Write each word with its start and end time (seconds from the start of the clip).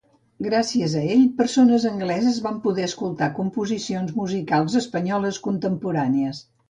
Gràcies 0.43 0.93
a 1.01 1.01
ell, 1.15 1.25
persones 1.41 1.85
angleses 1.89 2.39
van 2.45 2.57
poder 2.63 2.87
escoltar 2.91 3.29
composicions 3.41 4.15
musicals 4.23 4.79
espanyoles 4.81 5.39
contemporànies. 5.51 6.43